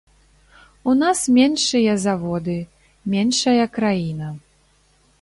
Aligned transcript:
У 0.91 0.95
нас 1.01 1.19
меншыя 1.35 1.93
заводы, 2.05 2.57
меншая 3.15 3.65
краіна. 3.81 4.37